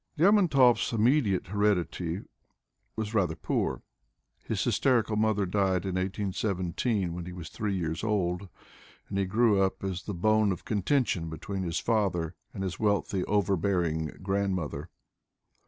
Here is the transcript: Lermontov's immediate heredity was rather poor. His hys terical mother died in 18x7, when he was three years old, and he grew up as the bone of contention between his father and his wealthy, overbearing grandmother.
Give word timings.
Lermontov's 0.17 0.91
immediate 0.93 1.45
heredity 1.45 2.23
was 2.95 3.13
rather 3.13 3.35
poor. 3.35 3.83
His 4.43 4.63
hys 4.63 4.79
terical 4.79 5.15
mother 5.15 5.45
died 5.45 5.85
in 5.85 5.93
18x7, 5.93 7.11
when 7.11 7.27
he 7.27 7.31
was 7.31 7.49
three 7.49 7.75
years 7.77 8.03
old, 8.03 8.49
and 9.09 9.19
he 9.19 9.25
grew 9.25 9.61
up 9.61 9.83
as 9.83 10.01
the 10.05 10.15
bone 10.15 10.51
of 10.51 10.65
contention 10.65 11.29
between 11.29 11.61
his 11.61 11.79
father 11.79 12.33
and 12.51 12.63
his 12.63 12.79
wealthy, 12.79 13.23
overbearing 13.25 14.07
grandmother. 14.23 14.89